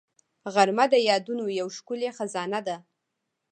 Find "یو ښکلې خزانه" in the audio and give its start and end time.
1.59-2.59